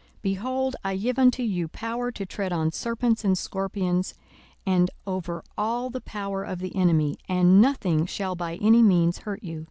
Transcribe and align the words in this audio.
42:010:019 0.00 0.08
Behold, 0.22 0.76
I 0.82 0.96
give 0.96 1.18
unto 1.18 1.42
you 1.42 1.68
power 1.68 2.10
to 2.10 2.24
tread 2.24 2.54
on 2.54 2.72
serpents 2.72 3.22
and 3.22 3.36
scorpions, 3.36 4.14
and 4.64 4.90
over 5.06 5.44
all 5.58 5.90
the 5.90 6.00
power 6.00 6.42
of 6.42 6.60
the 6.60 6.74
enemy: 6.74 7.18
and 7.28 7.60
nothing 7.60 8.06
shall 8.06 8.34
by 8.34 8.54
any 8.62 8.82
means 8.82 9.18
hurt 9.18 9.44
you. 9.44 9.66